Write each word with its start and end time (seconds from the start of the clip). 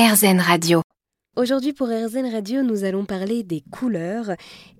RZN 0.00 0.40
Radio. 0.40 0.80
Aujourd'hui 1.36 1.74
pour 1.74 1.88
RZN 1.88 2.32
Radio, 2.32 2.62
nous 2.62 2.84
allons 2.84 3.04
parler 3.04 3.42
des 3.42 3.60
couleurs. 3.70 4.30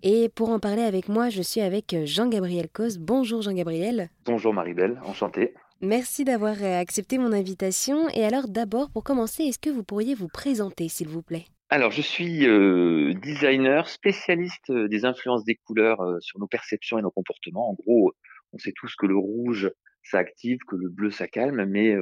Et 0.02 0.30
pour 0.30 0.48
en 0.48 0.58
parler 0.58 0.80
avec 0.80 1.10
moi, 1.10 1.28
je 1.28 1.42
suis 1.42 1.60
avec 1.60 1.94
Jean-Gabriel 2.06 2.70
Cos. 2.72 2.96
Bonjour 2.98 3.42
Jean-Gabriel. 3.42 4.08
Bonjour 4.24 4.54
Marie-Belle, 4.54 4.98
enchanté. 5.04 5.52
Merci 5.82 6.24
d'avoir 6.24 6.56
euh, 6.62 6.80
accepté 6.80 7.18
mon 7.18 7.34
invitation. 7.34 8.08
Et 8.14 8.24
alors 8.24 8.48
d'abord, 8.48 8.90
pour 8.90 9.04
commencer, 9.04 9.42
est-ce 9.42 9.58
que 9.58 9.68
vous 9.68 9.84
pourriez 9.84 10.14
vous 10.14 10.28
présenter, 10.28 10.88
s'il 10.88 11.08
vous 11.08 11.22
plaît? 11.22 11.44
Alors, 11.68 11.90
je 11.90 12.00
suis 12.00 12.46
euh, 12.46 13.12
designer, 13.20 13.90
spécialiste 13.90 14.70
euh, 14.70 14.88
des 14.88 15.04
influences 15.04 15.44
des 15.44 15.56
couleurs 15.56 16.00
sur 16.20 16.40
nos 16.40 16.46
perceptions 16.46 16.98
et 16.98 17.02
nos 17.02 17.10
comportements. 17.10 17.68
En 17.68 17.74
gros, 17.74 18.14
on 18.54 18.58
sait 18.58 18.72
tous 18.74 18.94
que 18.96 19.04
le 19.04 19.18
rouge, 19.18 19.70
ça 20.02 20.16
active, 20.16 20.60
que 20.66 20.76
le 20.76 20.88
bleu, 20.88 21.10
ça 21.10 21.28
calme, 21.28 21.66
mais 21.66 21.94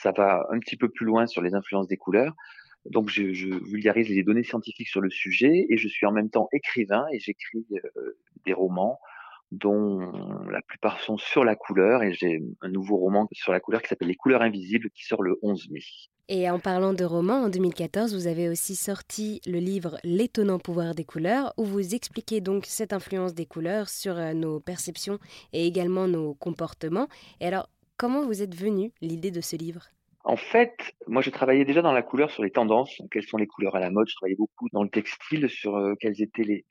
ça 0.00 0.12
va 0.12 0.46
un 0.50 0.58
petit 0.58 0.76
peu 0.76 0.88
plus 0.88 1.06
loin 1.06 1.26
sur 1.26 1.42
les 1.42 1.54
influences 1.54 1.88
des 1.88 1.96
couleurs. 1.96 2.34
Donc, 2.84 3.08
je, 3.08 3.22
vulgarise 3.22 4.08
les 4.08 4.22
données 4.22 4.44
scientifiques 4.44 4.88
sur 4.88 5.00
le 5.00 5.10
sujet 5.10 5.66
et 5.68 5.76
je 5.76 5.88
suis 5.88 6.06
en 6.06 6.12
même 6.12 6.30
temps 6.30 6.48
écrivain 6.52 7.04
et 7.12 7.18
j'écris 7.18 7.66
des 8.44 8.52
romans 8.52 9.00
dont 9.52 10.00
la 10.50 10.60
plupart 10.62 11.00
sont 11.00 11.18
sur 11.18 11.44
la 11.44 11.54
couleur 11.54 12.02
et 12.02 12.12
j'ai 12.12 12.42
un 12.62 12.68
nouveau 12.68 12.96
roman 12.96 13.28
sur 13.32 13.52
la 13.52 13.60
couleur 13.60 13.82
qui 13.82 13.88
s'appelle 13.88 14.08
Les 14.08 14.16
couleurs 14.16 14.42
invisibles 14.42 14.90
qui 14.90 15.04
sort 15.04 15.22
le 15.22 15.38
11 15.42 15.70
mai. 15.70 15.80
Et 16.28 16.50
en 16.50 16.58
parlant 16.58 16.92
de 16.92 17.04
romans, 17.04 17.44
en 17.44 17.48
2014, 17.48 18.12
vous 18.12 18.26
avez 18.26 18.48
aussi 18.48 18.74
sorti 18.74 19.40
le 19.46 19.58
livre 19.58 19.96
L'étonnant 20.02 20.58
pouvoir 20.58 20.96
des 20.96 21.04
couleurs, 21.04 21.54
où 21.56 21.64
vous 21.64 21.94
expliquez 21.94 22.40
donc 22.40 22.66
cette 22.66 22.92
influence 22.92 23.32
des 23.32 23.46
couleurs 23.46 23.88
sur 23.88 24.16
euh, 24.16 24.32
nos 24.32 24.58
perceptions 24.58 25.20
et 25.52 25.68
également 25.68 26.08
nos 26.08 26.34
comportements. 26.34 27.06
Et 27.40 27.46
alors, 27.46 27.68
comment 27.96 28.24
vous 28.24 28.42
êtes 28.42 28.54
venu 28.54 28.92
l'idée 29.00 29.30
de 29.30 29.40
ce 29.40 29.56
livre? 29.56 29.88
En 30.28 30.36
fait, 30.36 30.74
moi, 31.06 31.22
je 31.22 31.30
travaillais 31.30 31.64
déjà 31.64 31.82
dans 31.82 31.92
la 31.92 32.02
couleur 32.02 32.32
sur 32.32 32.42
les 32.42 32.50
tendances, 32.50 33.00
quelles 33.12 33.22
sont 33.22 33.36
les 33.36 33.46
couleurs 33.46 33.76
à 33.76 33.78
la 33.78 33.92
mode? 33.92 34.08
Je 34.08 34.16
travaillais 34.16 34.34
beaucoup 34.34 34.66
dans 34.72 34.82
le 34.82 34.88
textile 34.88 35.48
sur 35.48 35.76
euh, 35.76 35.94
quelles 36.00 36.20
étaient 36.20 36.64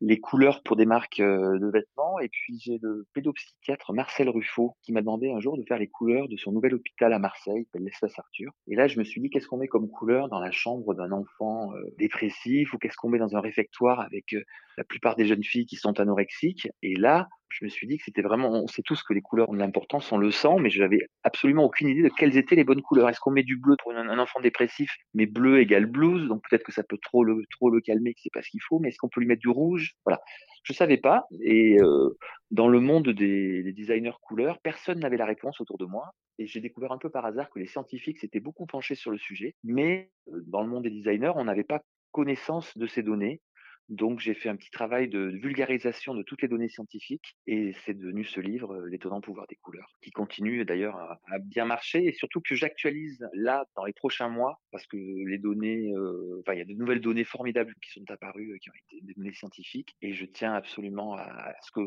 les, 0.00 0.20
couleurs 0.20 0.62
pour 0.62 0.76
des 0.76 0.86
marques 0.86 1.18
euh, 1.18 1.58
de 1.58 1.68
vêtements. 1.68 2.20
Et 2.20 2.28
puis, 2.28 2.60
j'ai 2.60 2.78
le 2.80 3.04
pédopsychiatre 3.12 3.92
Marcel 3.92 4.28
Ruffo 4.28 4.76
qui 4.84 4.92
m'a 4.92 5.00
demandé 5.00 5.32
un 5.32 5.40
jour 5.40 5.58
de 5.58 5.64
faire 5.66 5.80
les 5.80 5.88
couleurs 5.88 6.28
de 6.28 6.36
son 6.36 6.52
nouvel 6.52 6.74
hôpital 6.74 7.12
à 7.12 7.18
Marseille, 7.18 7.66
l'espace 7.74 8.16
Arthur. 8.20 8.52
Et 8.68 8.76
là, 8.76 8.86
je 8.86 9.00
me 9.00 9.04
suis 9.04 9.20
dit, 9.20 9.30
qu'est-ce 9.30 9.48
qu'on 9.48 9.58
met 9.58 9.66
comme 9.66 9.90
couleur 9.90 10.28
dans 10.28 10.38
la 10.38 10.52
chambre 10.52 10.94
d'un 10.94 11.10
enfant 11.10 11.74
euh, 11.74 11.82
dépressif? 11.98 12.72
Ou 12.72 12.78
qu'est-ce 12.78 12.96
qu'on 12.96 13.08
met 13.08 13.18
dans 13.18 13.34
un 13.34 13.40
réfectoire 13.40 13.98
avec 13.98 14.32
la 14.78 14.84
plupart 14.84 15.16
des 15.16 15.26
jeunes 15.26 15.42
filles 15.42 15.66
qui 15.66 15.74
sont 15.74 15.98
anorexiques? 15.98 16.68
Et 16.82 16.94
là, 16.94 17.26
je 17.52 17.64
me 17.64 17.70
suis 17.70 17.86
dit 17.86 17.98
que 17.98 18.04
c'était 18.04 18.22
vraiment, 18.22 18.50
on 18.50 18.66
sait 18.66 18.82
tous 18.82 19.02
que 19.02 19.12
les 19.12 19.20
couleurs 19.20 19.50
ont 19.50 19.54
de 19.54 19.58
l'importance, 19.58 20.10
on 20.12 20.18
le 20.18 20.30
sent, 20.30 20.56
mais 20.60 20.70
je 20.70 20.80
n'avais 20.80 21.00
absolument 21.22 21.64
aucune 21.64 21.88
idée 21.88 22.02
de 22.02 22.08
quelles 22.08 22.36
étaient 22.36 22.56
les 22.56 22.64
bonnes 22.64 22.82
couleurs. 22.82 23.08
Est-ce 23.08 23.20
qu'on 23.20 23.30
met 23.30 23.42
du 23.42 23.56
bleu 23.56 23.76
pour 23.82 23.92
un, 23.92 24.18
enfant 24.18 24.40
dépressif, 24.40 24.90
mais 25.14 25.26
bleu 25.26 25.60
égale 25.60 25.86
blues, 25.86 26.28
donc 26.28 26.42
peut-être 26.48 26.64
que 26.64 26.72
ça 26.72 26.82
peut 26.82 26.98
trop 26.98 27.24
le, 27.24 27.44
calmer, 27.80 28.14
que 28.14 28.20
c'est 28.22 28.32
pas 28.32 28.42
ce 28.42 28.50
qu'il 28.50 28.62
faut, 28.62 28.78
mais 28.78 28.88
est-ce 28.88 28.98
qu'on 28.98 29.08
peut 29.08 29.20
lui 29.20 29.26
mettre 29.26 29.42
du 29.42 29.48
rouge? 29.48 29.94
Voilà. 30.04 30.20
Je 30.64 30.72
savais 30.72 30.96
pas, 30.96 31.24
et 31.40 31.76
euh, 31.80 32.16
dans 32.50 32.68
le 32.68 32.78
monde 32.78 33.08
des, 33.08 33.62
des 33.62 33.72
designers 33.72 34.12
couleurs, 34.22 34.60
personne 34.60 35.00
n'avait 35.00 35.16
la 35.16 35.26
réponse 35.26 35.60
autour 35.60 35.76
de 35.76 35.84
moi, 35.84 36.12
et 36.38 36.46
j'ai 36.46 36.60
découvert 36.60 36.92
un 36.92 36.98
peu 36.98 37.10
par 37.10 37.26
hasard 37.26 37.50
que 37.50 37.58
les 37.58 37.66
scientifiques 37.66 38.18
s'étaient 38.18 38.40
beaucoup 38.40 38.66
penchés 38.66 38.94
sur 38.94 39.10
le 39.10 39.18
sujet, 39.18 39.56
mais 39.64 40.10
euh, 40.28 40.40
dans 40.46 40.62
le 40.62 40.68
monde 40.68 40.84
des 40.84 40.90
designers, 40.90 41.32
on 41.34 41.44
n'avait 41.44 41.64
pas 41.64 41.82
connaissance 42.12 42.76
de 42.76 42.86
ces 42.86 43.02
données 43.02 43.40
donc 43.88 44.20
j'ai 44.20 44.34
fait 44.34 44.48
un 44.48 44.56
petit 44.56 44.70
travail 44.70 45.08
de 45.08 45.20
vulgarisation 45.42 46.14
de 46.14 46.22
toutes 46.22 46.42
les 46.42 46.48
données 46.48 46.68
scientifiques 46.68 47.36
et 47.46 47.74
c'est 47.84 47.94
devenu 47.94 48.24
ce 48.24 48.40
livre, 48.40 48.72
euh, 48.74 48.88
L'étonnant 48.88 49.20
pouvoir 49.20 49.46
des 49.48 49.56
couleurs, 49.56 49.88
qui 50.02 50.10
continue 50.10 50.64
d'ailleurs 50.64 50.96
à, 50.96 51.18
bien 51.40 51.64
marcher 51.64 52.04
et 52.04 52.12
surtout 52.12 52.40
que 52.40 52.54
j'actualise 52.54 53.26
là 53.32 53.64
dans 53.76 53.84
les 53.84 53.92
prochains 53.92 54.28
mois 54.28 54.60
parce 54.70 54.86
que 54.86 54.96
les 54.96 55.38
données, 55.38 55.92
euh, 55.94 56.42
il 56.52 56.58
y 56.58 56.60
a 56.60 56.64
de 56.64 56.74
nouvelles 56.74 57.00
données 57.00 57.24
formidables 57.24 57.74
qui 57.82 57.90
sont 57.90 58.10
apparues, 58.10 58.52
euh, 58.52 58.58
qui 58.58 58.70
ont 58.70 58.74
été 58.90 59.04
des 59.04 59.14
données 59.14 59.32
scientifiques 59.32 59.96
et 60.02 60.12
je 60.12 60.24
tiens 60.26 60.54
absolument 60.54 61.14
à 61.14 61.54
ce 61.62 61.70
que 61.72 61.80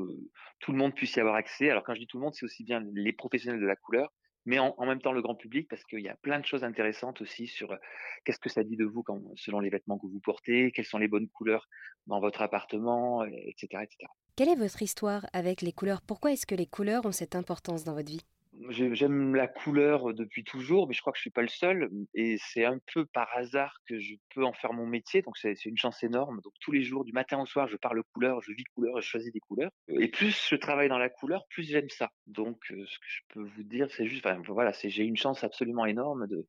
tout 0.59 0.71
le 0.71 0.77
monde 0.77 0.95
puisse 0.95 1.15
y 1.15 1.19
avoir 1.19 1.35
accès. 1.35 1.69
Alors 1.69 1.83
quand 1.83 1.93
je 1.93 1.99
dis 1.99 2.07
tout 2.07 2.17
le 2.17 2.23
monde, 2.23 2.33
c'est 2.33 2.45
aussi 2.45 2.63
bien 2.63 2.83
les 2.93 3.13
professionnels 3.13 3.61
de 3.61 3.67
la 3.67 3.75
couleur, 3.75 4.11
mais 4.45 4.59
en, 4.59 4.85
même 4.85 5.01
temps 5.01 5.11
le 5.11 5.21
grand 5.21 5.35
public 5.35 5.67
parce 5.67 5.83
qu'il 5.83 6.01
y 6.01 6.09
a 6.09 6.15
plein 6.15 6.39
de 6.39 6.45
choses 6.45 6.63
intéressantes 6.63 7.21
aussi 7.21 7.47
sur 7.47 7.71
euh, 7.71 7.77
qu'est-ce 8.23 8.39
que 8.39 8.49
ça 8.49 8.63
dit 8.63 8.77
de 8.77 8.85
vous 8.85 9.03
selon 9.35 9.59
les 9.59 9.69
vêtements 9.69 9.97
que 9.97 10.07
vous 10.07 10.19
portez, 10.19 10.71
quelles 10.71 10.85
sont 10.85 10.97
les 10.97 11.07
bonnes 11.07 11.27
couleurs 11.27 11.67
dans 12.07 12.19
votre 12.19 12.41
appartement, 12.41 13.23
etc., 13.25 13.83
etc. 13.83 13.97
Quelle 14.35 14.49
est 14.49 14.55
votre 14.55 14.81
histoire 14.81 15.25
avec 15.33 15.61
les 15.61 15.71
couleurs? 15.71 16.01
Pourquoi 16.01 16.31
est-ce 16.31 16.45
que 16.45 16.55
les 16.55 16.67
couleurs 16.67 17.05
ont 17.05 17.11
cette 17.11 17.35
importance 17.35 17.83
dans 17.83 17.93
votre 17.93 18.09
vie? 18.09 18.25
J'aime 18.69 19.35
la 19.35 19.47
couleur 19.47 20.13
depuis 20.13 20.43
toujours, 20.43 20.87
mais 20.87 20.93
je 20.93 21.01
crois 21.01 21.11
que 21.11 21.17
je 21.17 21.21
suis 21.21 21.29
pas 21.29 21.41
le 21.41 21.47
seul. 21.47 21.89
Et 22.13 22.37
c'est 22.39 22.65
un 22.65 22.79
peu 22.93 23.05
par 23.05 23.27
hasard 23.35 23.77
que 23.87 23.99
je 23.99 24.15
peux 24.33 24.43
en 24.45 24.53
faire 24.53 24.73
mon 24.73 24.85
métier. 24.85 25.21
Donc 25.21 25.37
c'est 25.37 25.65
une 25.65 25.77
chance 25.77 26.03
énorme. 26.03 26.39
Donc 26.41 26.53
tous 26.61 26.71
les 26.71 26.83
jours, 26.83 27.03
du 27.05 27.11
matin 27.11 27.41
au 27.41 27.45
soir, 27.45 27.67
je 27.67 27.77
parle 27.77 28.01
couleur, 28.13 28.41
je 28.41 28.51
vis 28.53 28.63
couleur, 28.75 29.01
je 29.01 29.07
choisis 29.07 29.31
des 29.31 29.39
couleurs. 29.39 29.71
Et 29.89 30.07
plus 30.07 30.47
je 30.49 30.55
travaille 30.55 30.89
dans 30.89 30.97
la 30.97 31.09
couleur, 31.09 31.45
plus 31.49 31.63
j'aime 31.63 31.89
ça. 31.89 32.09
Donc 32.27 32.57
ce 32.67 32.73
que 32.75 33.07
je 33.07 33.21
peux 33.29 33.43
vous 33.43 33.63
dire, 33.63 33.87
c'est 33.91 34.07
juste, 34.07 34.25
enfin, 34.25 34.41
voilà, 34.47 34.73
c'est 34.73 34.89
j'ai 34.89 35.03
une 35.03 35.17
chance 35.17 35.43
absolument 35.43 35.85
énorme 35.85 36.27
de, 36.27 36.47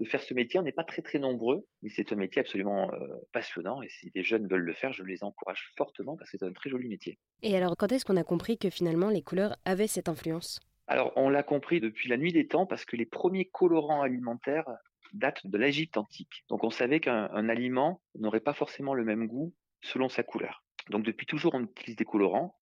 de 0.00 0.04
faire 0.04 0.22
ce 0.22 0.34
métier. 0.34 0.60
On 0.60 0.62
n'est 0.62 0.72
pas 0.72 0.84
très 0.84 1.02
très 1.02 1.18
nombreux, 1.18 1.66
mais 1.82 1.90
c'est 1.90 2.12
un 2.12 2.16
métier 2.16 2.40
absolument 2.40 2.90
passionnant. 3.32 3.82
Et 3.82 3.88
si 3.88 4.10
des 4.10 4.22
jeunes 4.22 4.46
veulent 4.46 4.64
le 4.64 4.74
faire, 4.74 4.92
je 4.92 5.02
les 5.02 5.24
encourage 5.24 5.72
fortement 5.76 6.16
parce 6.16 6.30
que 6.30 6.38
c'est 6.38 6.46
un 6.46 6.52
très 6.52 6.70
joli 6.70 6.88
métier. 6.88 7.18
Et 7.42 7.56
alors, 7.56 7.76
quand 7.76 7.90
est-ce 7.92 8.04
qu'on 8.04 8.16
a 8.16 8.24
compris 8.24 8.58
que 8.58 8.70
finalement 8.70 9.10
les 9.10 9.22
couleurs 9.22 9.56
avaient 9.64 9.86
cette 9.86 10.08
influence? 10.08 10.60
Alors, 10.88 11.12
on 11.16 11.28
l'a 11.28 11.42
compris 11.42 11.80
depuis 11.80 12.08
la 12.08 12.16
nuit 12.16 12.32
des 12.32 12.46
temps 12.46 12.64
parce 12.64 12.86
que 12.86 12.96
les 12.96 13.04
premiers 13.04 13.44
colorants 13.44 14.00
alimentaires 14.00 14.68
datent 15.12 15.46
de 15.46 15.58
l'Égypte 15.58 15.98
antique. 15.98 16.44
Donc, 16.48 16.64
on 16.64 16.70
savait 16.70 17.00
qu'un 17.00 17.48
aliment 17.50 18.00
n'aurait 18.18 18.40
pas 18.40 18.54
forcément 18.54 18.94
le 18.94 19.04
même 19.04 19.26
goût 19.26 19.54
selon 19.82 20.08
sa 20.08 20.22
couleur. 20.22 20.64
Donc, 20.88 21.04
depuis 21.04 21.26
toujours, 21.26 21.54
on 21.54 21.64
utilise 21.64 21.96
des 21.96 22.06
colorants. 22.06 22.56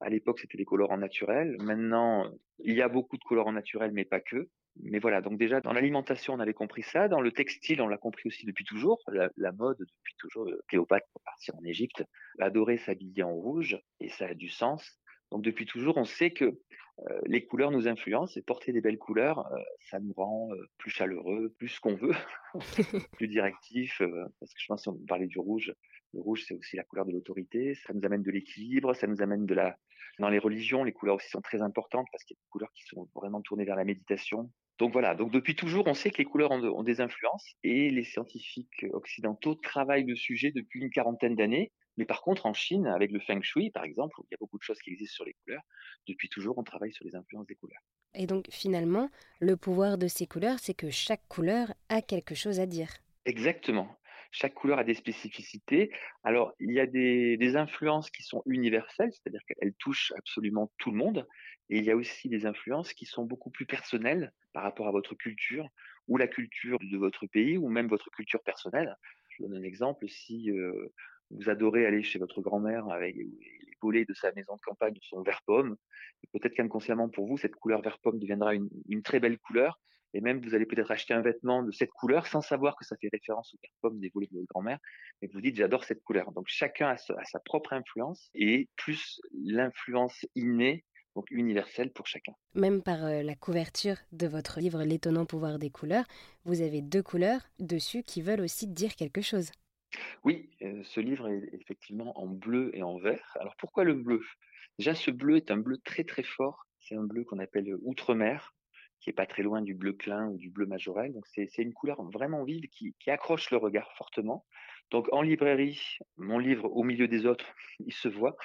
À 0.00 0.10
l'époque, 0.10 0.38
c'était 0.38 0.58
des 0.58 0.64
colorants 0.64 0.96
naturels. 0.96 1.56
Maintenant, 1.60 2.30
il 2.60 2.74
y 2.74 2.82
a 2.82 2.88
beaucoup 2.88 3.18
de 3.18 3.24
colorants 3.24 3.52
naturels, 3.52 3.90
mais 3.92 4.04
pas 4.04 4.20
que. 4.20 4.48
Mais 4.80 5.00
voilà, 5.00 5.20
donc 5.20 5.36
déjà, 5.36 5.60
dans 5.60 5.72
l'alimentation, 5.72 6.34
on 6.34 6.40
avait 6.40 6.54
compris 6.54 6.82
ça. 6.82 7.08
Dans 7.08 7.20
le 7.20 7.32
textile, 7.32 7.82
on 7.82 7.88
l'a 7.88 7.98
compris 7.98 8.28
aussi 8.28 8.46
depuis 8.46 8.64
toujours. 8.64 9.00
La, 9.08 9.52
mode, 9.52 9.78
depuis 9.78 10.14
toujours, 10.18 10.48
Cléopâtre, 10.68 11.06
pour 11.12 11.22
partir 11.22 11.56
en 11.56 11.64
Égypte, 11.64 12.04
adorait 12.38 12.78
s'habiller 12.78 13.24
en 13.24 13.32
rouge, 13.32 13.78
et 14.00 14.08
ça 14.08 14.26
a 14.26 14.34
du 14.34 14.48
sens. 14.48 14.98
Donc 15.32 15.42
depuis 15.42 15.66
toujours, 15.66 15.96
on 15.96 16.04
sait 16.04 16.30
que 16.30 16.58
euh, 17.00 17.20
les 17.24 17.44
couleurs 17.44 17.70
nous 17.70 17.88
influencent 17.88 18.38
et 18.38 18.42
porter 18.42 18.72
des 18.72 18.80
belles 18.80 18.98
couleurs, 18.98 19.46
euh, 19.52 19.58
ça 19.90 19.98
nous 19.98 20.12
rend 20.12 20.52
euh, 20.52 20.68
plus 20.78 20.90
chaleureux, 20.90 21.54
plus 21.58 21.68
ce 21.68 21.80
qu'on 21.80 21.94
veut, 21.94 22.14
plus 23.12 23.28
directif. 23.28 24.02
parce 24.40 24.52
que 24.52 24.60
je 24.60 24.66
pense, 24.66 24.82
si 24.82 24.88
on 24.88 24.98
parlait 25.08 25.26
du 25.26 25.38
rouge, 25.38 25.72
le 26.12 26.20
rouge 26.20 26.44
c'est 26.46 26.54
aussi 26.54 26.76
la 26.76 26.84
couleur 26.84 27.06
de 27.06 27.12
l'autorité. 27.12 27.74
Ça 27.74 27.94
nous 27.94 28.04
amène 28.04 28.22
de 28.22 28.30
l'équilibre, 28.30 28.94
ça 28.94 29.06
nous 29.06 29.22
amène 29.22 29.46
de 29.46 29.54
la. 29.54 29.78
Dans 30.18 30.28
les 30.28 30.38
religions, 30.38 30.84
les 30.84 30.92
couleurs 30.92 31.16
aussi 31.16 31.30
sont 31.30 31.40
très 31.40 31.62
importantes 31.62 32.06
parce 32.12 32.22
qu'il 32.24 32.36
y 32.36 32.38
a 32.38 32.42
des 32.42 32.50
couleurs 32.50 32.72
qui 32.74 32.84
sont 32.84 33.08
vraiment 33.14 33.40
tournées 33.40 33.64
vers 33.64 33.76
la 33.76 33.84
méditation. 33.84 34.50
Donc 34.78 34.92
voilà, 34.92 35.14
donc 35.14 35.30
depuis 35.30 35.54
toujours, 35.54 35.86
on 35.86 35.94
sait 35.94 36.10
que 36.10 36.18
les 36.18 36.24
couleurs 36.24 36.50
ont, 36.50 36.82
des 36.82 37.00
influences 37.00 37.54
et 37.62 37.90
les 37.90 38.04
scientifiques 38.04 38.86
occidentaux 38.92 39.54
travaillent 39.54 40.06
le 40.06 40.16
sujet 40.16 40.50
depuis 40.50 40.80
une 40.80 40.90
quarantaine 40.90 41.36
d'années. 41.36 41.72
Mais 41.98 42.06
par 42.06 42.22
contre, 42.22 42.46
en 42.46 42.54
Chine, 42.54 42.86
avec 42.86 43.12
le 43.12 43.20
feng 43.20 43.42
shui, 43.42 43.70
par 43.70 43.84
exemple, 43.84 44.18
où 44.18 44.24
il 44.24 44.32
y 44.32 44.34
a 44.34 44.38
beaucoup 44.40 44.56
de 44.56 44.62
choses 44.62 44.78
qui 44.78 44.90
existent 44.90 45.16
sur 45.16 45.24
les 45.26 45.34
couleurs, 45.44 45.62
depuis 46.08 46.28
toujours, 46.30 46.56
on 46.56 46.62
travaille 46.62 46.92
sur 46.92 47.04
les 47.04 47.14
influences 47.14 47.46
des 47.46 47.54
couleurs. 47.54 47.82
Et 48.14 48.26
donc, 48.26 48.46
finalement, 48.50 49.10
le 49.40 49.56
pouvoir 49.56 49.98
de 49.98 50.08
ces 50.08 50.26
couleurs, 50.26 50.58
c'est 50.58 50.74
que 50.74 50.90
chaque 50.90 51.26
couleur 51.28 51.74
a 51.90 52.00
quelque 52.00 52.34
chose 52.34 52.60
à 52.60 52.66
dire. 52.66 52.88
Exactement. 53.26 53.96
Chaque 54.32 54.54
couleur 54.54 54.78
a 54.78 54.84
des 54.84 54.94
spécificités. 54.94 55.92
Alors, 56.24 56.52
il 56.58 56.72
y 56.72 56.80
a 56.80 56.86
des, 56.86 57.56
influences 57.56 58.10
qui 58.10 58.22
sont 58.22 58.42
universelles, 58.46 59.12
c'est-à-dire 59.12 59.42
qu'elles 59.46 59.74
touchent 59.74 60.12
absolument 60.16 60.72
tout 60.78 60.90
le 60.90 60.96
monde. 60.96 61.26
Et 61.68 61.78
il 61.78 61.84
y 61.84 61.90
a 61.90 61.96
aussi 61.96 62.28
des 62.28 62.46
influences 62.46 62.92
qui 62.94 63.06
sont 63.06 63.24
beaucoup 63.24 63.50
plus 63.50 63.66
personnelles 63.66 64.32
par 64.52 64.62
rapport 64.62 64.88
à 64.88 64.90
votre 64.90 65.14
culture 65.14 65.68
ou 66.08 66.16
la 66.16 66.26
culture 66.26 66.78
de 66.80 66.96
votre 66.96 67.26
pays 67.26 67.58
ou 67.58 67.68
même 67.68 67.88
votre 67.88 68.10
culture 68.10 68.42
personnelle. 68.42 68.96
Je 69.28 69.44
donne 69.44 69.54
un 69.54 69.62
exemple. 69.62 70.08
Si 70.08 70.50
euh, 70.50 70.92
vous 71.30 71.48
adorez 71.48 71.86
aller 71.86 72.02
chez 72.02 72.18
votre 72.18 72.40
grand-mère 72.40 72.88
avec 72.88 73.16
les 73.16 73.30
volets 73.80 74.04
de 74.04 74.14
sa 74.14 74.32
maison 74.32 74.54
de 74.56 74.60
campagne 74.60 74.96
sont 75.02 75.22
vert 75.22 75.42
pomme. 75.46 75.76
Peut-être 76.32 76.54
qu'inconsciemment 76.54 77.08
pour 77.08 77.26
vous, 77.26 77.36
cette 77.36 77.56
couleur 77.56 77.82
vert 77.82 77.98
pomme 77.98 78.18
deviendra 78.18 78.54
une, 78.54 79.02
très 79.02 79.20
belle 79.20 79.38
couleur. 79.38 79.80
Et 80.14 80.20
même, 80.20 80.40
vous 80.40 80.54
allez 80.54 80.66
peut-être 80.66 80.90
acheter 80.90 81.14
un 81.14 81.22
vêtement 81.22 81.62
de 81.62 81.70
cette 81.70 81.90
couleur 81.90 82.26
sans 82.26 82.42
savoir 82.42 82.76
que 82.76 82.84
ça 82.84 82.96
fait 82.96 83.08
référence 83.12 83.54
au 83.54 83.58
pomme 83.80 83.98
des 83.98 84.10
volets 84.12 84.28
de 84.30 84.36
votre 84.36 84.48
grand-mère. 84.48 84.78
Et 85.22 85.26
vous 85.28 85.40
dites, 85.40 85.56
j'adore 85.56 85.84
cette 85.84 86.02
couleur. 86.02 86.32
Donc, 86.32 86.46
chacun 86.48 86.88
a 86.88 86.96
sa, 86.96 87.40
propre 87.44 87.72
influence 87.72 88.30
et 88.34 88.68
plus 88.76 89.20
l'influence 89.32 90.26
innée 90.34 90.84
donc 91.14 91.30
universelle 91.30 91.92
pour 91.92 92.06
chacun. 92.06 92.32
Même 92.54 92.82
par 92.82 93.04
euh, 93.04 93.22
la 93.22 93.34
couverture 93.34 93.96
de 94.12 94.26
votre 94.26 94.60
livre 94.60 94.82
L'étonnant 94.82 95.26
pouvoir 95.26 95.58
des 95.58 95.68
couleurs, 95.68 96.06
vous 96.46 96.62
avez 96.62 96.80
deux 96.80 97.02
couleurs 97.02 97.42
dessus 97.58 98.02
qui 98.02 98.22
veulent 98.22 98.40
aussi 98.40 98.66
dire 98.66 98.96
quelque 98.96 99.20
chose. 99.20 99.50
Oui, 100.24 100.48
ce 100.60 101.00
livre 101.00 101.28
est 101.28 101.50
effectivement 101.52 102.18
en 102.18 102.26
bleu 102.26 102.70
et 102.74 102.82
en 102.82 102.96
vert. 102.98 103.36
Alors 103.38 103.54
pourquoi 103.58 103.84
le 103.84 103.92
bleu? 103.92 104.22
Déjà 104.78 104.94
ce 104.94 105.10
bleu 105.10 105.36
est 105.36 105.50
un 105.50 105.58
bleu 105.58 105.78
très, 105.84 106.04
très 106.04 106.22
fort. 106.22 106.66
C'est 106.80 106.96
un 106.96 107.04
bleu 107.04 107.24
qu'on 107.24 107.38
appelle, 107.38 107.74
outre-mer, 107.82 108.54
qui 109.02 109.10
est 109.10 109.14
pas 109.14 109.26
très 109.26 109.42
loin 109.42 109.60
du 109.62 109.74
bleu 109.74 109.92
clin 109.92 110.28
ou 110.28 110.36
du 110.36 110.50
bleu 110.50 110.66
majorel. 110.66 111.12
Donc 111.12 111.26
c'est 111.26 111.58
une 111.58 111.74
couleur 111.74 112.02
vraiment 112.04 112.44
vive 112.44 112.68
qui, 112.68 112.94
qui 112.98 113.10
accroche 113.10 113.50
le 113.50 113.56
regard 113.56 113.92
fortement. 113.96 114.46
Donc 114.90 115.08
en 115.12 115.22
librairie, 115.22 115.80
mon 116.16 116.38
livre 116.38 116.70
au 116.72 116.84
milieu 116.84 117.08
des 117.08 117.26
autres, 117.26 117.46
il 117.80 117.92
se 117.92 118.08
voit. 118.08 118.36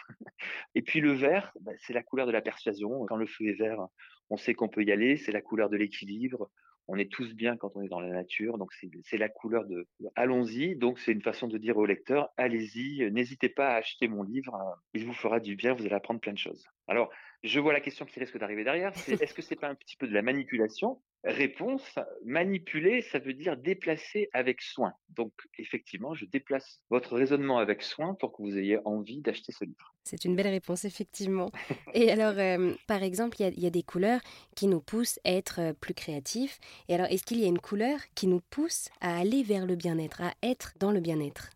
Et 0.75 0.81
puis 0.81 0.99
le 0.99 1.11
vert, 1.13 1.53
bah, 1.61 1.73
c'est 1.77 1.93
la 1.93 2.03
couleur 2.03 2.25
de 2.27 2.31
la 2.31 2.41
persuasion. 2.41 3.05
Quand 3.05 3.17
le 3.17 3.27
feu 3.27 3.45
est 3.47 3.59
vert, 3.59 3.79
on 4.29 4.37
sait 4.37 4.53
qu'on 4.53 4.69
peut 4.69 4.83
y 4.83 4.91
aller. 4.91 5.17
C'est 5.17 5.31
la 5.31 5.41
couleur 5.41 5.69
de 5.69 5.77
l'équilibre 5.77 6.49
on 6.87 6.97
est 6.97 7.11
tous 7.11 7.33
bien 7.33 7.57
quand 7.57 7.75
on 7.75 7.81
est 7.81 7.89
dans 7.89 7.99
la 7.99 8.09
nature. 8.09 8.57
Donc 8.57 8.71
c'est 9.03 9.17
la 9.17 9.29
couleur 9.29 9.65
de 9.65 9.87
allons-y. 10.15 10.75
Donc 10.75 10.99
c'est 10.99 11.11
une 11.11 11.21
façon 11.21 11.47
de 11.47 11.57
dire 11.57 11.77
au 11.77 11.85
lecteur 11.85 12.29
allez-y, 12.37 13.11
n'hésitez 13.11 13.49
pas 13.49 13.69
à 13.69 13.75
acheter 13.75 14.07
mon 14.07 14.23
livre, 14.23 14.57
il 14.93 15.05
vous 15.05 15.13
fera 15.13 15.39
du 15.39 15.55
bien, 15.55 15.73
vous 15.73 15.85
allez 15.85 15.95
apprendre 15.95 16.19
plein 16.19 16.33
de 16.33 16.37
choses. 16.37 16.65
Alors 16.87 17.09
je 17.43 17.59
vois 17.59 17.73
la 17.73 17.81
question 17.81 18.05
qui 18.05 18.19
risque 18.19 18.37
d'arriver 18.37 18.63
derrière, 18.63 18.95
c'est 18.95 19.21
est-ce 19.21 19.33
que 19.33 19.41
c'est 19.41 19.55
pas 19.55 19.69
un 19.69 19.75
petit 19.75 19.95
peu 19.95 20.07
de 20.07 20.13
la 20.13 20.21
manipulation? 20.21 21.01
Réponse 21.23 21.99
manipuler, 22.25 23.01
ça 23.01 23.19
veut 23.19 23.33
dire 23.33 23.57
déplacer 23.57 24.29
avec 24.33 24.61
soin. 24.61 24.93
Donc 25.09 25.33
effectivement, 25.57 26.13
je 26.15 26.25
déplace 26.25 26.81
votre 26.89 27.15
raisonnement 27.15 27.59
avec 27.59 27.83
soin 27.83 28.15
pour 28.15 28.31
que 28.31 28.41
vous 28.41 28.57
ayez 28.57 28.79
envie 28.85 29.21
d'acheter 29.21 29.51
ce 29.51 29.65
livre. 29.65 29.93
C'est 30.03 30.25
une 30.25 30.35
belle 30.35 30.47
réponse, 30.47 30.85
effectivement. 30.85 31.51
Et 31.93 32.09
alors, 32.11 32.35
euh, 32.37 32.73
par 32.87 33.03
exemple, 33.03 33.37
il 33.41 33.59
y, 33.59 33.67
a 33.67 33.69
des 33.69 33.83
couleurs 33.83 34.21
qui 34.55 34.67
nous 34.67 34.79
poussent 34.79 35.19
à 35.25 35.33
être 35.33 35.59
euh, 35.59 35.73
plus 35.73 35.93
créatifs. 35.93 36.59
Et 36.87 36.95
alors, 36.95 37.07
est-ce 37.07 37.25
qu'il 37.25 37.39
y 37.39 37.43
a 37.43 37.47
une 37.47 37.59
couleur 37.59 37.99
qui 38.15 38.27
nous 38.27 38.39
pousse 38.49 38.87
à 39.01 39.17
aller 39.17 39.43
vers 39.43 39.65
le 39.65 39.75
bien-être, 39.75 40.21
à 40.21 40.33
être 40.43 40.73
dans 40.79 40.91
le 40.91 41.01
bien-être? 41.01 41.49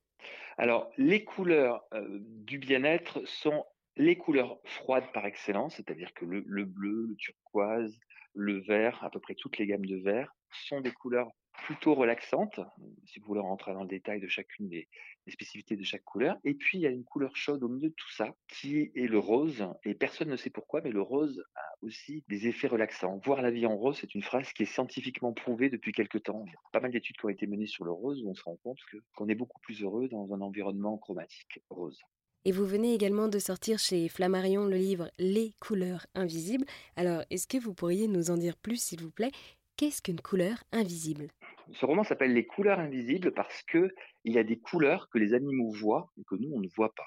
Alors, 0.58 0.92
les 0.98 1.24
couleurs 1.24 1.86
euh, 1.94 2.20
du 2.20 2.58
bien-être 2.58 3.22
sont 3.26 3.66
les 4.02 4.18
couleurs 4.18 4.58
froides 4.66 5.12
par 5.14 5.28
excellence, 5.28 5.76
c'est-à-dire 5.76 6.12
que 6.16 6.26
le, 6.26 6.66
bleu, 6.66 7.06
le 7.08 7.16
turquoise, 7.18 8.00
le 8.34 8.60
vert, 8.62 9.04
à 9.04 9.12
peu 9.12 9.20
près 9.20 9.36
toutes 9.36 9.60
les 9.60 9.68
gammes 9.68 9.86
de 9.86 9.98
vert, 9.98 10.34
sont 10.50 10.82
des 10.82 10.92
couleurs 10.92 11.30
plutôt 11.66 11.94
relaxantes, 11.94 12.60
si 13.06 13.20
vous 13.20 13.28
voulez 13.28 13.42
rentrer 13.42 13.74
dans 13.74 13.84
le 13.84 13.88
détail 13.88 14.20
de 14.20 14.28
chacune 14.28 14.70
des, 14.70 14.88
spécificités 15.28 15.76
de 15.76 15.84
chaque 15.84 16.04
couleur. 16.04 16.36
Et 16.44 16.56
puis, 16.56 16.80
il 16.80 16.82
y 16.82 16.88
a 16.88 16.90
une 16.90 17.04
couleur 17.04 17.36
chaude 17.36 17.62
au 17.62 17.70
milieu 17.70 17.90
de 17.90 17.94
tout 17.96 18.12
ça, 18.12 18.34
qui 18.48 18.92
est 18.96 19.08
le 19.08 19.20
rose. 19.20 19.68
Et 19.86 19.94
personne 19.94 20.30
ne 20.30 20.36
sait 20.36 20.50
pourquoi, 20.50 20.82
mais 20.82 20.90
le 20.90 21.02
rose 21.02 21.44
a 21.56 21.62
aussi 21.84 22.24
des 22.28 22.48
effets 22.48 22.68
relaxants. 22.68 23.22
Voir 23.24 23.44
la 23.44 23.52
vie 23.52 23.68
en 23.68 23.78
rose, 23.78 24.00
c'est 24.02 24.16
une 24.16 24.24
phrase 24.24 24.52
qui 24.52 24.64
est 24.64 24.66
scientifiquement 24.66 25.32
prouvée 25.32 25.70
depuis 25.70 25.92
quelques 25.92 26.24
temps. 26.24 26.44
Il 26.48 26.52
y 26.52 26.56
a 26.56 26.60
pas 26.72 26.80
mal 26.80 26.92
d'études 26.92 27.18
qui 27.18 27.26
ont 27.26 27.30
été 27.30 27.46
menées 27.46 27.68
sur 27.68 27.86
le 27.86 27.92
rose, 27.92 28.24
où 28.24 28.32
on 28.32 28.34
se 28.34 28.44
rend 28.44 28.58
compte 28.64 28.80
qu'on 29.16 29.30
est 29.30 29.36
beaucoup 29.36 29.62
plus 29.62 29.84
heureux 29.84 30.08
dans 30.10 30.34
un 30.34 30.42
environnement 30.42 30.98
chromatique 30.98 31.62
rose. 31.70 32.02
Et 32.44 32.52
vous 32.52 32.66
venez 32.66 32.96
également 32.96 33.28
de 33.28 33.38
sortir 33.38 33.78
chez 33.78 34.10
Flammarion 34.10 34.66
le 34.66 34.76
livre 34.76 35.12
Les 35.20 35.52
couleurs 35.60 36.08
invisibles. 36.16 36.66
Alors, 36.96 37.24
est-ce 37.30 37.48
que 37.48 37.60
vous 37.60 37.76
pourriez 37.76 38.08
nous 38.08 38.32
en 38.32 38.38
dire 38.38 38.58
plus, 38.58 38.82
s'il 38.82 39.00
vous 39.00 39.12
plaît? 39.12 39.30
Qu'est-ce 39.78 40.02
qu'une 40.02 40.20
couleur 40.20 40.64
invisible? 40.72 41.28
Ce 41.72 41.86
roman 41.86 42.04
s'appelle 42.04 42.34
Les 42.34 42.48
couleurs 42.48 42.80
invisibles 42.80 43.32
parce 43.32 43.62
que 43.68 43.94
il 44.24 44.34
y 44.34 44.40
a 44.40 44.44
des 44.44 44.58
couleurs 44.58 45.08
que 45.10 45.20
les 45.20 45.36
animaux 45.36 45.72
voient 45.72 46.12
et 46.20 46.24
que 46.24 46.34
nous 46.34 46.50
on 46.52 46.60
ne 46.60 46.68
voit 46.76 46.92
pas. 46.96 47.06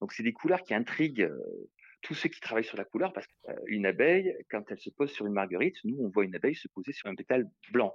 Donc 0.00 0.12
c'est 0.12 0.22
des 0.22 0.32
couleurs 0.32 0.62
qui 0.62 0.74
intriguent 0.74 1.22
euh, 1.22 1.68
tous 2.02 2.14
ceux 2.14 2.28
qui 2.28 2.38
travaillent 2.38 2.62
sur 2.62 2.78
la 2.78 2.84
couleur 2.84 3.12
parce 3.12 3.26
qu'une 3.26 3.84
abeille, 3.84 4.32
quand 4.48 4.62
elle 4.70 4.78
se 4.78 4.90
pose 4.90 5.10
sur 5.10 5.26
une 5.26 5.32
marguerite, 5.32 5.74
nous 5.82 5.96
on 5.98 6.08
voit 6.08 6.24
une 6.24 6.36
abeille 6.36 6.54
se 6.54 6.68
poser 6.68 6.92
sur 6.92 7.08
un 7.08 7.16
pétale 7.16 7.50
blanc, 7.72 7.92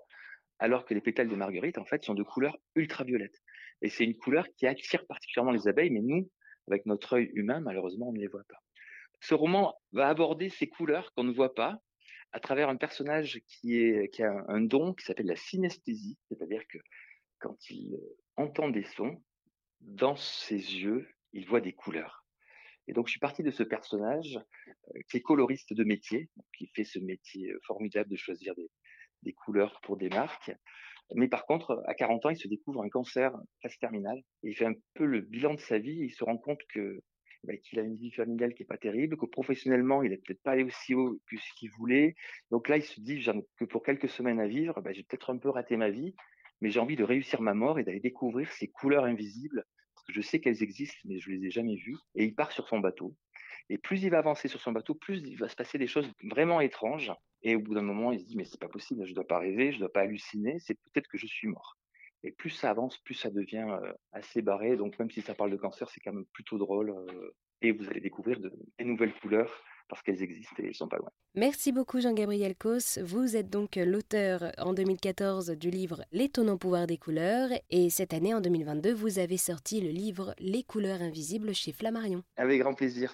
alors 0.59 0.83
que 0.83 0.94
les 0.94 1.01
pétales 1.01 1.29
de 1.29 1.36
marguerite 1.36 1.77
en 1.77 1.86
fait 1.86 2.03
sont 2.03 2.13
de 2.13 2.24
couleur 2.24 2.57
ultraviolettes. 2.75 3.41
Et 3.81 3.89
c'est 3.89 4.03
une 4.03 4.18
couleur 4.18 4.45
qui 4.57 4.68
attire 4.68 5.06
particulièrement 5.07 5.51
les 5.53 5.69
abeilles, 5.69 5.91
mais 5.91 6.01
nous 6.01 6.29
avec 6.68 6.86
notre 6.86 7.13
œil 7.13 7.31
humain, 7.33 7.60
malheureusement, 7.60 8.10
on 8.10 8.13
ne 8.13 8.19
les 8.19 8.27
voit 8.27 8.44
pas. 8.48 8.62
Ce 9.21 9.33
roman 9.33 9.75
va 9.92 10.10
aborder 10.10 10.50
ces 10.50 10.68
couleurs 10.68 11.13
qu'on 11.13 11.24
ne 11.24 11.33
voit 11.33 11.54
pas 11.54 11.80
à 12.33 12.39
travers 12.39 12.69
un 12.69 12.75
personnage 12.75 13.42
qui, 13.48 13.77
est, 13.77 14.10
qui 14.10 14.24
a 14.24 14.44
un 14.48 14.62
don 14.62 14.94
qui 14.94 15.06
s'appelle 15.06 15.27
la 15.27 15.36
synesthésie, 15.36 16.18
c'est-à-dire 16.30 16.68
que 16.68 16.80
quand 17.39 17.57
il 17.69 18.00
entend 18.38 18.69
des 18.69 18.83
sons, 18.83 19.21
dans 19.81 20.15
ses 20.15 20.56
yeux, 20.56 21.07
il 21.33 21.45
voit 21.48 21.62
des 21.62 21.74
couleurs. 21.74 22.25
Et 22.88 22.94
donc, 22.94 23.07
je 23.07 23.12
suis 23.12 23.19
parti 23.19 23.44
de 23.44 23.51
ce 23.51 23.63
personnage 23.63 24.38
euh, 24.38 25.00
qui 25.10 25.18
est 25.18 25.21
coloriste 25.21 25.74
de 25.74 25.83
métier, 25.83 26.30
qui 26.57 26.68
fait 26.68 26.83
ce 26.83 27.00
métier 27.00 27.54
formidable 27.65 28.10
de 28.10 28.15
choisir 28.15 28.54
des 29.21 29.33
couleurs 29.33 29.80
pour 29.81 29.98
des 29.98 30.10
marques. 30.10 30.51
Mais 31.15 31.27
par 31.27 31.45
contre, 31.45 31.83
à 31.85 31.94
40 31.94 32.25
ans, 32.25 32.29
il 32.29 32.38
se 32.38 32.47
découvre 32.47 32.83
un 32.83 32.89
cancer 32.89 33.31
phase 33.61 33.77
terminale. 33.79 34.21
Il 34.44 34.55
fait 34.55 34.65
un 34.65 34.73
peu 34.94 35.05
le 35.05 35.21
bilan 35.21 35.53
de 35.53 35.59
sa 35.59 35.77
vie. 35.77 35.97
Il 36.00 36.11
se 36.11 36.23
rend 36.23 36.38
compte 36.38 36.61
que 36.73 37.01
bah, 37.44 37.55
qu'il 37.57 37.79
a 37.79 37.83
une 37.83 37.95
vie 37.95 38.11
familiale 38.11 38.53
qui 38.53 38.63
est 38.63 38.67
pas 38.67 38.77
terrible, 38.77 39.17
que 39.17 39.25
professionnellement, 39.25 40.01
il 40.01 40.13
est 40.13 40.17
peut-être 40.17 40.41
pas 40.44 40.51
allé 40.51 40.63
aussi 40.63 40.95
haut 40.95 41.19
que 41.29 41.38
ce 41.38 41.53
qu'il 41.57 41.69
voulait. 41.77 42.15
Donc 42.51 42.69
là, 42.69 42.77
il 42.77 42.83
se 42.83 43.01
dit 43.01 43.23
que 43.57 43.65
pour 43.65 43.83
quelques 43.83 44.09
semaines 44.09 44.39
à 44.39 44.47
vivre, 44.47 44.81
bah, 44.81 44.94
j'ai 44.94 45.03
peut-être 45.03 45.29
un 45.29 45.38
peu 45.38 45.50
raté 45.50 45.75
ma 45.77 45.89
vie, 45.89 46.15
mais 46.61 46.69
j'ai 46.69 46.79
envie 46.79 46.95
de 46.95 47.03
réussir 47.03 47.41
ma 47.41 47.53
mort 47.53 47.79
et 47.79 47.83
d'aller 47.83 48.00
découvrir 48.00 48.51
ces 48.51 48.69
couleurs 48.69 49.03
invisibles 49.03 49.65
je 50.09 50.21
sais 50.21 50.39
qu'elles 50.39 50.63
existent, 50.63 51.00
mais 51.05 51.19
je 51.19 51.29
les 51.31 51.45
ai 51.45 51.51
jamais 51.51 51.75
vues. 51.75 51.97
Et 52.15 52.25
il 52.25 52.35
part 52.35 52.51
sur 52.51 52.67
son 52.67 52.79
bateau. 52.79 53.15
Et 53.69 53.77
plus 53.77 54.04
il 54.04 54.10
va 54.10 54.19
avancer 54.19 54.48
sur 54.48 54.62
son 54.62 54.71
bateau, 54.71 54.94
plus 54.94 55.21
il 55.25 55.38
va 55.38 55.48
se 55.50 55.56
passer 55.56 55.77
des 55.77 55.88
choses 55.88 56.10
vraiment 56.24 56.62
étranges. 56.62 57.12
Et 57.42 57.56
au 57.56 57.60
bout 57.60 57.74
d'un 57.74 57.81
moment, 57.81 58.12
il 58.12 58.19
se 58.19 58.25
dit, 58.25 58.38
mais 58.38 58.45
c'est 58.45 58.60
pas 58.60 58.68
possible, 58.68 59.06
je 59.06 59.13
dois 59.13 59.27
pas 59.27 59.39
rêver, 59.39 59.71
je 59.71 59.80
dois 59.80 59.92
pas 59.92 60.01
halluciner, 60.01 60.60
c'est 60.60 60.75
peut-être 60.75 61.07
que 61.07 61.18
je 61.18 61.27
suis 61.27 61.48
mort. 61.48 61.77
Et 62.24 62.31
plus 62.31 62.50
ça 62.50 62.69
avance, 62.69 62.98
plus 63.00 63.15
ça 63.15 63.30
devient 63.30 63.65
euh, 63.69 63.92
assez 64.13 64.42
barré. 64.42 64.77
Donc 64.77 64.98
même 64.98 65.12
si 65.12 65.21
ça 65.21 65.36
parle 65.36 65.51
de 65.51 65.57
cancer, 65.57 65.89
c'est 65.89 66.00
quand 66.00 66.13
même 66.13 66.25
plutôt 66.33 66.57
drôle. 66.57 66.92
Euh, 66.92 67.36
et 67.62 67.71
vous 67.71 67.88
allez 67.89 68.01
découvrir 68.01 68.39
de, 68.39 68.51
des 68.77 68.86
nouvelles 68.86 69.13
couleurs 69.21 69.63
parce 69.89 70.01
qu'elles 70.01 70.21
existent 70.21 70.56
et 70.60 70.68
elles 70.68 70.75
sont 70.75 70.88
pas 70.88 70.98
loin. 70.98 71.10
Merci 71.36 71.71
beaucoup 71.71 72.00
Jean-Gabriel 72.00 72.56
Cos. 72.56 73.00
Vous 73.04 73.36
êtes 73.36 73.50
donc 73.50 73.75
l'auteur 73.75 74.51
en 74.57 74.74
2014 74.74 75.51
du 75.51 75.69
livre 75.69 76.04
L'étonnant 76.12 76.57
pouvoir 76.57 76.88
des 76.88 76.98
couleurs 76.98 77.50
et 77.69 77.89
cette 77.89 78.13
année 78.13 78.33
en 78.33 78.42
2022, 78.42 78.94
vous 78.94 79.19
avez 79.19 79.38
sorti 79.38 79.81
le 79.81 79.89
livre 79.89 80.33
Les 80.39 80.63
couleurs 80.63 81.01
invisibles 81.01 81.54
chez 81.54 81.74
Flammarion. 81.74 82.24
Avec 82.38 82.62
grand 82.62 82.74
plaisir. 82.74 83.13